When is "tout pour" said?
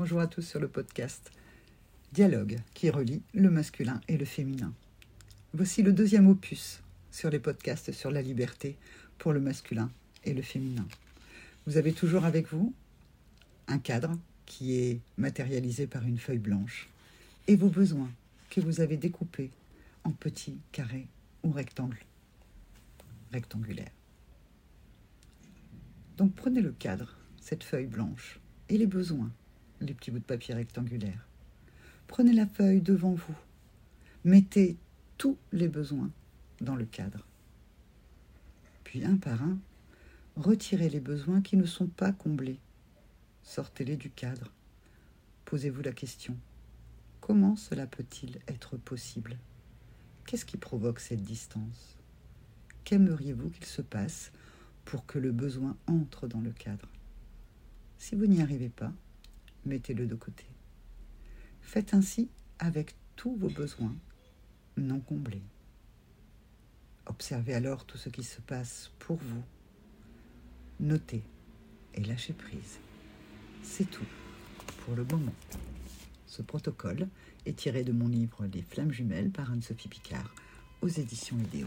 73.90-74.94